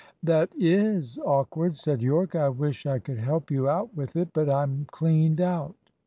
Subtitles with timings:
[0.23, 2.33] "That is awkward," said Yorke.
[2.33, 5.75] "I wish I could help you out with it, but I'm cleaned out."